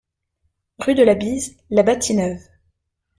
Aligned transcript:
Rue 0.79 0.95
de 0.95 1.03
la 1.03 1.13
Bise, 1.13 1.57
La 1.69 1.83
Bâtie-Neuve 1.83 2.41